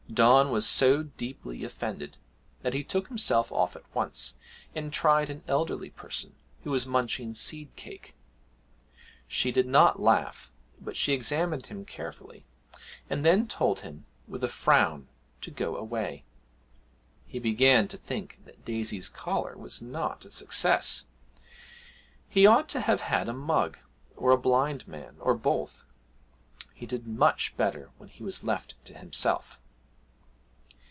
Don 0.13 0.51
was 0.51 0.67
so 0.67 1.03
deeply 1.03 1.63
offended 1.63 2.17
that 2.63 2.73
he 2.73 2.83
took 2.83 3.07
himself 3.07 3.49
off 3.49 3.77
at 3.77 3.95
once, 3.95 4.33
and 4.75 4.91
tried 4.91 5.29
an 5.29 5.41
elderly 5.47 5.89
person 5.89 6.35
who 6.65 6.71
was 6.71 6.85
munching 6.85 7.33
seed 7.33 7.73
cake; 7.77 8.13
she 9.25 9.53
did 9.53 9.65
not 9.65 10.01
laugh, 10.01 10.51
but 10.81 10.97
she 10.97 11.13
examined 11.13 11.67
him 11.67 11.85
carefully, 11.85 12.45
and 13.09 13.23
then 13.23 13.47
told 13.47 13.79
him 13.79 14.05
with 14.27 14.43
a 14.43 14.49
frown 14.49 15.07
to 15.39 15.49
go 15.49 15.77
away. 15.77 16.25
He 17.25 17.39
began 17.39 17.87
to 17.87 17.95
think 17.97 18.41
that 18.43 18.65
Daisy's 18.65 19.07
collar 19.07 19.55
was 19.57 19.81
not 19.81 20.25
a 20.25 20.31
success; 20.31 21.05
he 22.27 22.45
ought 22.45 22.67
to 22.67 22.81
have 22.81 22.99
had 22.99 23.29
a 23.29 23.33
mug, 23.33 23.77
or 24.17 24.31
a 24.31 24.37
blind 24.37 24.89
man, 24.89 25.15
or 25.21 25.35
both; 25.35 25.85
he 26.73 26.85
did 26.85 27.07
much 27.07 27.55
better 27.55 27.91
when 27.97 28.09
he 28.09 28.23
was 28.25 28.43
left 28.43 28.75
to 28.83 28.93
himself. 28.93 29.57